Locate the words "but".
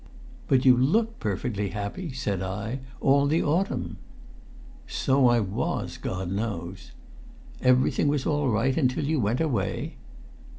0.47-0.65